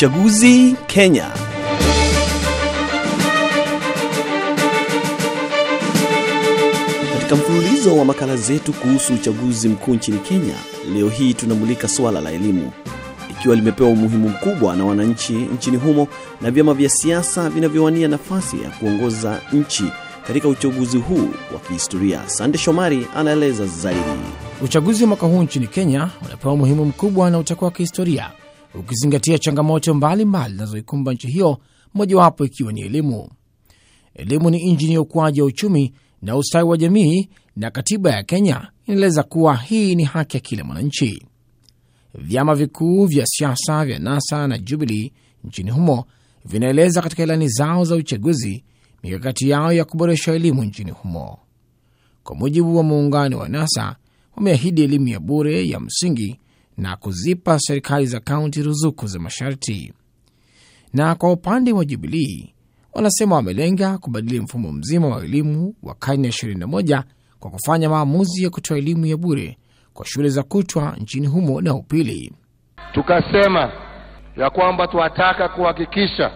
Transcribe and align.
Uchaguzi 0.00 0.76
Kenya. 0.86 1.32
Katika 7.12 7.36
mfululizo 7.36 7.96
wa 7.96 8.04
makala 8.04 8.36
zetu 8.36 8.72
kuhusu 8.72 9.14
uchaguzi 9.14 9.68
mkuu 9.68 9.94
nchini 9.94 10.18
Kenya, 10.18 10.54
leo 10.94 11.08
hii 11.08 11.34
tunamulika 11.34 11.88
suala 11.88 12.20
la 12.20 12.30
elimu, 12.30 12.72
ikiwa 13.30 13.56
limepewa 13.56 13.90
umuhimu 13.90 14.28
mkubwa 14.28 14.76
na 14.76 14.84
wananchi 14.84 15.32
nchini 15.32 15.76
humo 15.76 16.08
na 16.40 16.50
vyama 16.50 16.74
vya 16.74 16.88
siasa 16.88 17.50
vinavyowania 17.50 18.08
nafasi 18.08 18.62
ya 18.62 18.70
kuongoza 18.70 19.40
nchi 19.52 19.84
katika 20.26 20.48
uchaguzi 20.48 20.98
huu 20.98 21.28
wa 21.54 21.58
kihistoria. 21.68 22.20
Sande 22.28 22.58
Shomari 22.58 23.06
anaeleza 23.16 23.66
zaidi. 23.66 24.00
Uchaguzi 24.62 25.02
wa 25.02 25.08
mwaka 25.08 25.26
huu 25.26 25.42
nchini 25.42 25.66
Kenya 25.66 26.08
unapewa 26.26 26.54
umuhimu 26.54 26.84
mkubwa 26.84 27.30
na 27.30 27.38
utakuwa 27.38 27.68
wa 27.68 27.72
kihistoria, 27.76 28.30
ukizingatia 28.78 29.38
changamoto 29.38 29.94
mbalimbali 29.94 30.54
zinazoikumba 30.54 31.12
nchi 31.12 31.26
hiyo, 31.28 31.58
mojawapo 31.94 32.44
ikiwa 32.44 32.72
ni 32.72 32.80
elimu. 32.80 33.28
Elimu 34.14 34.50
ni 34.50 34.58
injini 34.58 34.94
ya 34.94 35.00
ukuaji 35.00 35.40
wa 35.40 35.46
uchumi 35.46 35.94
na 36.22 36.36
ustawi 36.36 36.68
wa 36.68 36.76
jamii, 36.76 37.28
na 37.56 37.70
katiba 37.70 38.10
ya 38.10 38.22
Kenya 38.22 38.70
inaeleza 38.86 39.22
kuwa 39.22 39.56
hii 39.56 39.94
ni 39.94 40.04
haki 40.04 40.36
ya 40.36 40.40
kila 40.40 40.64
mwananchi. 40.64 41.22
Vyama 42.14 42.54
vikuu 42.54 43.06
vya 43.06 43.26
siasa 43.26 43.84
vya 43.84 43.98
NASA 43.98 44.46
na 44.48 44.58
Jubilee 44.58 45.10
nchini 45.44 45.70
humo 45.70 46.04
vinaeleza 46.44 47.02
katika 47.02 47.22
ilani 47.22 47.48
zao 47.48 47.84
za 47.84 47.94
uchaguzi 47.94 48.64
mikakati 49.02 49.48
yao 49.50 49.72
ya 49.72 49.84
kuboresha 49.84 50.32
elimu 50.34 50.64
nchini 50.64 50.90
humo. 50.90 51.38
Kwa 52.24 52.36
mujibu 52.36 52.76
wa 52.76 52.82
muungano 52.82 53.38
wa 53.38 53.48
NASA, 53.48 53.96
wameahidi 54.36 54.82
elimu 54.82 55.08
ya 55.08 55.20
bure 55.20 55.68
ya 55.68 55.80
msingi 55.80 56.38
na 56.76 56.96
kuzipa 56.96 57.58
serikali 57.58 58.06
za 58.06 58.20
kaunti 58.20 58.62
ruzuku 58.62 59.06
za 59.06 59.18
masharti. 59.18 59.92
Na 60.92 61.14
kwa 61.14 61.32
upande 61.32 61.72
wa 61.72 61.84
Jubilii 61.84 62.54
wanasema 62.92 63.34
wamelenga 63.36 63.98
kubadili 63.98 64.40
mfumo 64.40 64.72
mzima 64.72 65.08
wa 65.08 65.24
elimu 65.24 65.74
wa 65.82 65.94
karne 65.94 66.26
ya 66.28 66.32
21 66.32 67.02
kwa 67.40 67.50
kufanya 67.50 67.88
maamuzi 67.90 68.44
ya 68.44 68.50
kutoa 68.50 68.78
elimu 68.78 69.06
ya 69.06 69.16
bure 69.16 69.58
kwa 69.94 70.06
shule 70.06 70.28
za 70.28 70.42
kutwa 70.42 70.96
nchini 71.00 71.26
humo 71.26 71.60
na 71.60 71.74
upili. 71.74 72.32
Tukasema 72.92 73.72
ya 74.36 74.50
kwamba 74.50 74.86
tunataka 74.86 75.48
kuhakikisha 75.48 76.30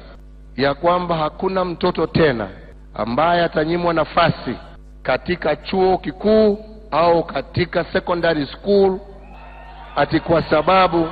ya 0.57 0.75
kwamba 0.75 1.17
hakuna 1.17 1.65
mtoto 1.65 2.07
tena 2.07 2.51
ambaye 2.95 3.45
atanyimwa 3.45 3.95
nafasi 3.95 4.55
katika 5.03 5.57
chuo 5.57 5.99
kikuu 5.99 6.59
au 6.91 7.25
katika 7.25 7.85
secondary 7.93 8.47
school 8.47 8.99
ati 9.97 10.21
kwa 10.21 10.51
sababu 10.51 11.09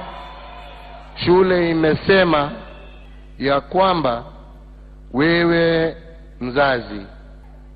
shule 1.25 1.71
imesema 1.71 2.53
ya 3.39 3.61
kwamba 3.61 4.25
wewe 5.12 5.97
mzazi 6.41 7.01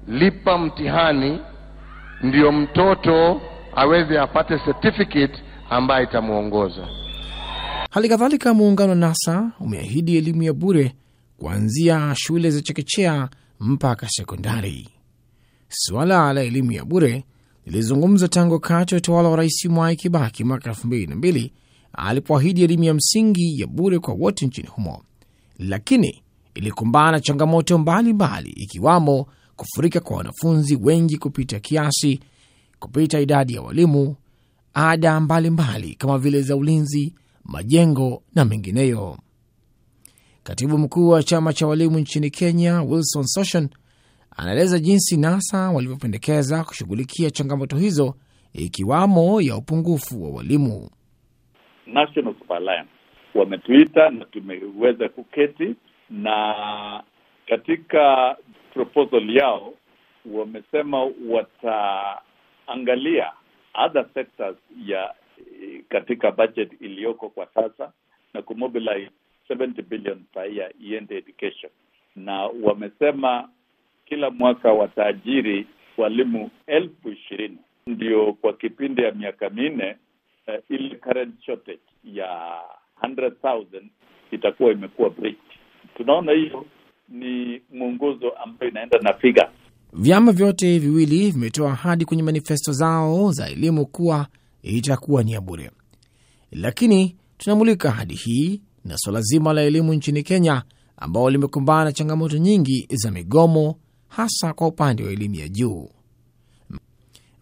lipa 0.08 0.58
mtihani 0.58 1.38
ndio 2.22 2.52
mtoto 2.52 3.40
aweze 3.76 4.18
apate 4.20 4.58
certificate 4.58 5.42
ambayo 5.70 6.04
itamwongoza. 6.04 6.88
Hali 7.90 8.08
kadhalika 8.08 8.54
muungano 8.54 8.90
wa 8.90 8.96
NASA 8.96 9.50
umeahidi 9.60 10.16
elimu 10.16 10.42
ya 10.42 10.52
bure 10.52 10.94
kuanzia 11.38 12.14
shule 12.16 12.50
za 12.50 12.60
chekechea 12.60 13.28
mpaka 13.60 14.08
sekondari. 14.08 14.88
Suala 15.68 16.32
la 16.32 16.42
elimu 16.42 16.72
ya 16.72 16.84
bure 16.84 17.24
lilizungumzwa 17.66 18.28
tangu 18.28 18.52
wakati 18.54 18.94
wa 18.94 18.98
utawala 18.98 19.28
wa 19.28 19.36
Rais 19.36 19.64
Mwai 19.64 19.96
Kibaki 19.96 20.44
mwaka 20.44 20.70
elfu 20.70 20.86
mbili 20.86 21.06
na 21.06 21.16
mbili 21.16 21.52
alipoahidi 21.92 22.62
elimu 22.62 22.84
ya 22.84 22.94
msingi 22.94 23.60
ya 23.60 23.66
bure 23.66 23.98
kwa 23.98 24.14
wote 24.14 24.46
nchini 24.46 24.68
humo, 24.68 25.02
lakini 25.58 26.22
ilikumbana 26.54 27.10
na 27.10 27.20
changamoto 27.20 27.78
mbalimbali 27.78 28.50
ikiwamo 28.50 29.26
kufurika 29.56 30.00
kwa 30.00 30.16
wanafunzi 30.16 30.76
wengi 30.76 31.18
kupita 31.18 31.60
kiasi, 31.60 32.20
kupita 32.78 33.20
idadi 33.20 33.54
ya 33.54 33.62
walimu, 33.62 34.16
ada 34.74 35.20
mbalimbali 35.20 35.94
kama 35.94 36.18
vile 36.18 36.42
za 36.42 36.56
ulinzi, 36.56 37.14
majengo 37.44 38.22
na 38.34 38.44
mengineyo. 38.44 39.18
Katibu 40.42 40.78
mkuu 40.78 41.08
wa 41.08 41.22
chama 41.22 41.52
cha 41.52 41.66
walimu 41.66 41.98
nchini 41.98 42.30
Kenya, 42.30 42.82
Wilson 42.82 43.24
Sossion, 43.26 43.68
anaeleza 44.36 44.78
jinsi 44.78 45.16
NASA 45.16 45.70
walivyopendekeza 45.70 46.64
kushughulikia 46.64 47.30
changamoto 47.30 47.76
hizo 47.76 48.14
ikiwamo 48.52 49.40
ya 49.40 49.56
upungufu 49.56 50.24
wa 50.24 50.30
walimu. 50.30 50.90
National 51.86 52.34
Alliance 52.48 52.90
wametuita 53.34 54.10
na 54.10 54.24
tumeweza 54.24 55.08
kuketi 55.08 55.74
na 56.10 56.54
katika 57.48 58.36
proposal 58.74 59.36
yao 59.36 59.74
wamesema 60.32 61.10
wataangalia 61.28 63.32
other 63.84 64.06
sectors 64.14 64.56
ya 64.86 65.14
katika 65.88 66.32
budget 66.32 66.72
iliyoko 66.80 67.28
kwa 67.28 67.46
sasa 67.54 67.92
na 68.34 68.42
kumobilize 68.42 69.10
70 69.50 69.82
billion 69.82 70.18
per 70.34 70.52
year 70.52 70.70
iende 70.80 71.16
education, 71.18 71.72
na 72.16 72.42
wamesema 72.62 73.48
kila 74.12 74.30
mwaka 74.30 74.72
wataajiri 74.72 75.66
walimu 75.98 76.50
elfu 76.66 77.08
ishirini 77.08 77.58
ndio 77.86 78.32
kwa 78.32 78.52
kipindi 78.52 79.02
ya 79.02 79.12
miaka 79.12 79.50
minne 79.50 79.96
uh, 80.48 80.54
ile 80.76 80.96
current 80.96 81.34
shortage 81.46 81.80
ya 82.04 82.60
100,000 83.02 83.64
itakuwa 84.30 84.72
imekuwa 84.72 85.10
breach. 85.10 85.36
Tunaona 85.96 86.32
hiyo 86.32 86.66
ni 87.08 87.62
mwongozo 87.74 88.30
ambayo 88.30 88.70
inaenda 88.70 88.98
na 88.98 89.12
figa. 89.14 89.50
Vyama 89.92 90.32
vyote 90.32 90.78
viwili 90.78 91.30
vimetoa 91.30 91.72
ahadi 91.72 92.04
kwenye 92.04 92.22
manifesto 92.22 92.72
zao 92.72 93.32
za 93.32 93.48
elimu 93.48 93.86
kuwa 93.86 94.26
itakuwa 94.62 95.22
ni 95.22 95.32
ya 95.32 95.40
bure, 95.40 95.70
lakini 96.50 97.16
tunamulika 97.38 97.88
ahadi 97.88 98.14
hii 98.14 98.60
na 98.84 98.96
suala 98.98 99.20
zima 99.20 99.52
la 99.52 99.62
elimu 99.62 99.94
nchini 99.94 100.22
Kenya 100.22 100.62
ambao 100.96 101.30
limekumbana 101.30 101.84
na 101.84 101.92
changamoto 101.92 102.38
nyingi 102.38 102.88
za 102.90 103.10
migomo, 103.10 103.76
hasa 104.16 104.52
kwa 104.52 104.66
upande 104.66 105.04
wa 105.04 105.10
elimu 105.12 105.34
ya 105.34 105.48
juu. 105.48 105.88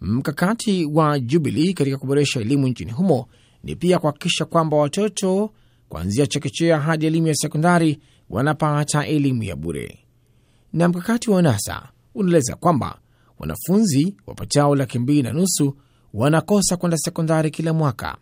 Mkakati 0.00 0.84
wa 0.84 1.18
Jubilee 1.20 1.72
katika 1.72 1.98
kuboresha 1.98 2.40
elimu 2.40 2.68
nchini 2.68 2.92
humo 2.92 3.28
ni 3.64 3.76
pia 3.76 3.98
kuhakikisha 3.98 4.44
kwamba 4.44 4.76
watoto 4.76 5.50
kuanzia 5.88 6.26
chekechea 6.26 6.80
hadi 6.80 7.06
elimu 7.06 7.26
ya 7.26 7.34
sekondari 7.34 7.98
wanapata 8.30 9.06
elimu 9.06 9.42
ya 9.42 9.56
bure, 9.56 9.98
na 10.72 10.88
mkakati 10.88 11.30
wa 11.30 11.42
NASA 11.42 11.88
unaeleza 12.14 12.56
kwamba 12.56 12.98
wanafunzi 13.38 14.16
wapatao 14.26 14.74
laki 14.74 14.98
mbili 14.98 15.22
na 15.22 15.32
nusu 15.32 15.76
wanakosa 16.14 16.76
kwenda 16.76 16.96
sekondari 16.98 17.50
kila 17.50 17.72
mwaka. 17.72 18.16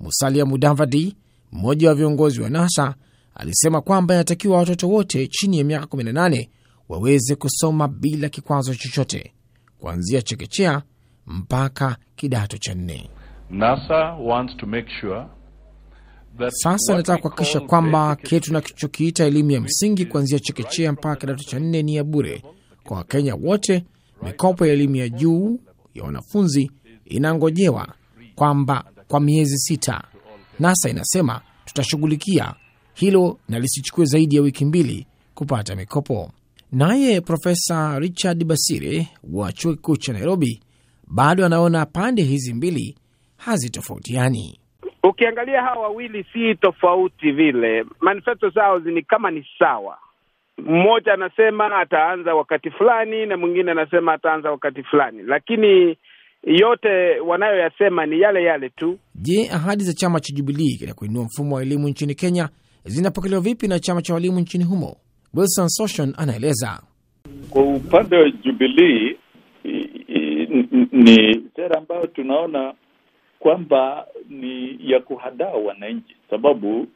Musalia 0.00 0.46
Mudavadi, 0.46 1.16
mmoja 1.52 1.88
wa 1.88 1.94
viongozi 1.94 2.40
wa 2.40 2.50
NASA, 2.50 2.94
alisema 3.34 3.80
kwamba 3.80 4.14
inatakiwa 4.14 4.58
watoto 4.58 4.88
wote 4.88 5.26
chini 5.26 5.58
ya 5.58 5.64
miaka 5.64 5.86
18 5.86 6.48
waweze 6.88 7.34
kusoma 7.34 7.88
bila 7.88 8.28
kikwazo 8.28 8.74
chochote 8.74 9.32
kuanzia 9.78 10.22
chekechea 10.22 10.82
mpaka 11.26 11.96
kidato 12.16 12.58
cha 12.58 12.74
nne. 12.74 13.10
NASA 13.50 14.12
wants 14.14 14.56
to 14.56 14.66
make 14.66 14.88
sure 15.00 15.26
Sasa 16.48 16.96
nataka 16.96 17.18
kuhakikisha 17.22 17.60
kwamba 17.60 18.16
kile 18.16 18.40
tunachokiita 18.40 19.24
elimu 19.24 19.50
ya 19.50 19.60
msingi 19.60 20.04
kuanzia 20.06 20.38
chekechea 20.38 20.92
mpaka 20.92 21.16
kidato 21.16 21.42
cha 21.44 21.58
nne 21.60 21.82
ni 21.82 21.94
ya 21.96 22.04
bure 22.04 22.42
kwa 22.84 22.96
Wakenya 22.96 23.34
wote. 23.34 23.84
Mikopo 24.22 24.66
ya 24.66 24.72
elimu 24.72 24.96
ya 24.96 25.08
juu 25.08 25.60
ya 25.94 26.04
wanafunzi 26.04 26.70
inangojewa 27.04 27.88
kwamba 28.34 28.84
kwa 29.08 29.20
miezi 29.20 29.58
sita. 29.58 30.04
NASA 30.60 30.88
inasema 30.90 31.40
tutashughulikia 31.64 32.54
hilo 32.94 33.38
na 33.48 33.58
lisichukue 33.58 34.04
zaidi 34.04 34.36
ya 34.36 34.42
wiki 34.42 34.64
mbili 34.64 35.06
kupata 35.34 35.76
mikopo. 35.76 36.32
Naye 36.72 37.20
Profesa 37.20 37.98
Richard 37.98 38.44
Basire 38.44 39.08
wa 39.32 39.52
chuo 39.52 39.72
kikuu 39.74 39.96
cha 39.96 40.12
Nairobi 40.12 40.60
bado 41.06 41.46
anaona 41.46 41.86
pande 41.86 42.22
hizi 42.22 42.54
mbili 42.54 42.96
hazitofautiani. 43.36 44.60
Ukiangalia 45.04 45.62
hawa 45.62 45.82
wawili 45.82 46.24
si 46.32 46.54
tofauti 46.54 47.32
vile, 47.32 47.84
manifesto 48.00 48.48
zao 48.50 48.78
ni 48.78 49.02
kama 49.02 49.30
ni 49.30 49.46
sawa. 49.58 49.98
Mmoja 50.58 51.12
anasema 51.12 51.76
ataanza 51.80 52.34
wakati 52.34 52.70
fulani 52.70 53.26
na 53.26 53.36
mwingine 53.36 53.70
anasema 53.70 54.12
ataanza 54.12 54.50
wakati 54.50 54.82
fulani, 54.82 55.22
lakini 55.22 55.96
yote 56.42 57.20
wanayoyasema 57.26 58.06
ni 58.06 58.20
yale 58.20 58.42
yale 58.44 58.68
tu. 58.68 58.98
Je, 59.14 59.48
ahadi 59.52 59.84
za 59.84 59.92
chama 59.92 60.20
cha 60.20 60.34
Jubilii 60.34 60.74
katika 60.74 60.94
kuinua 60.94 61.24
mfumo 61.24 61.56
wa 61.56 61.62
elimu 61.62 61.88
nchini 61.88 62.14
Kenya 62.14 62.48
zinapokelewa 62.84 63.40
vipi 63.42 63.68
na 63.68 63.78
chama 63.78 64.02
cha 64.02 64.14
walimu 64.14 64.40
nchini 64.40 64.64
humo? 64.64 64.96
Wilson 65.36 65.68
Soshon 65.68 66.14
anaeleza. 66.16 66.80
Kwa 67.50 67.62
upande 67.62 68.16
wa 68.16 68.30
Jubilii 68.30 69.16
ni 70.92 71.42
sera 71.56 71.78
ambayo 71.78 72.06
tunaona 72.06 72.74
kwamba 73.38 74.06
ni 74.28 74.78
ya 74.80 75.00
kuhadaa 75.00 75.52
wananchi, 75.66 76.16
sababu 76.30 76.86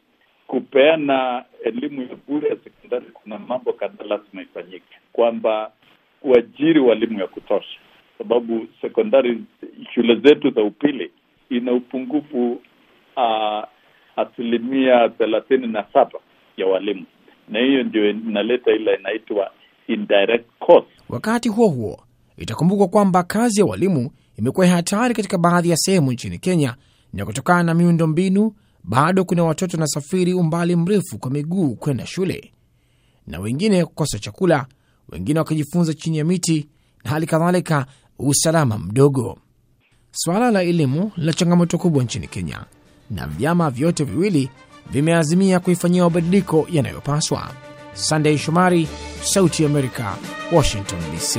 kupeana 0.46 1.44
elimu 1.64 2.02
ya 2.02 2.16
bure 2.28 2.48
ya 2.48 2.56
sekondari, 2.56 3.06
kuna 3.14 3.38
mambo 3.38 3.72
kadhaa 3.72 4.04
lazima 4.04 4.42
ifanyike, 4.42 4.96
kwamba 5.12 5.72
kuajiri 6.20 6.80
walimu 6.80 7.20
ya 7.20 7.26
kutosha, 7.26 7.78
sababu 8.18 8.66
sekondari, 8.80 9.42
shule 9.94 10.14
zetu 10.16 10.50
za 10.50 10.62
upili 10.62 11.10
ina 11.50 11.72
upungufu 11.72 12.52
uh, 13.16 13.64
asilimia 14.16 15.08
thelathini 15.08 15.66
na 15.66 15.84
saba 15.92 16.18
ya 16.56 16.66
walimu, 16.66 17.04
na 17.50 17.58
hiyo 17.58 17.82
ndio 17.82 18.10
inaleta 18.10 18.70
ile 18.72 18.94
inaitwa 18.94 19.50
indirect 19.88 20.46
cost. 20.58 20.86
Wakati 21.08 21.48
huo 21.48 21.68
huo, 21.68 22.00
itakumbukwa 22.36 22.88
kwamba 22.88 23.22
kazi 23.22 23.60
ya 23.60 23.66
walimu 23.66 24.10
imekuwa 24.36 24.66
hatari 24.66 25.14
katika 25.14 25.38
baadhi 25.38 25.70
ya 25.70 25.76
sehemu 25.76 26.12
nchini 26.12 26.38
Kenya, 26.38 26.74
na 27.12 27.24
kutokana 27.26 27.62
na 27.62 27.74
miundo 27.74 28.06
mbinu, 28.06 28.52
bado 28.84 29.24
kuna 29.24 29.44
watoto 29.44 29.76
wanasafiri 29.76 30.34
umbali 30.34 30.76
mrefu 30.76 31.18
kwa 31.18 31.30
miguu 31.30 31.74
kwenda 31.74 32.06
shule, 32.06 32.52
na 33.26 33.40
wengine 33.40 33.84
kukosa 33.84 34.18
chakula, 34.18 34.66
wengine 35.08 35.38
wakijifunza 35.38 35.94
chini 35.94 36.18
ya 36.18 36.24
miti, 36.24 36.68
na 37.04 37.10
hali 37.10 37.26
kadhalika 37.26 37.86
usalama 38.18 38.78
mdogo. 38.78 39.38
Swala 40.12 40.50
la 40.50 40.62
elimu 40.62 41.12
lina 41.16 41.32
changamoto 41.32 41.78
kubwa 41.78 42.04
nchini 42.04 42.26
Kenya, 42.26 42.64
na 43.10 43.26
vyama 43.26 43.70
vyote 43.70 44.04
viwili 44.04 44.50
vimeazimia 44.92 45.60
kuifanyia 45.60 46.02
mabadiliko 46.02 46.66
yanayopaswa. 46.70 47.48
Sandey 47.94 48.38
Shomari, 48.38 48.88
Sauti 49.22 49.62
ya 49.62 49.68
Amerika, 49.68 50.14
Washington 50.52 50.98
DC. 51.14 51.38